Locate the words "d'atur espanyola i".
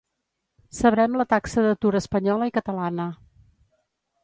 1.67-2.57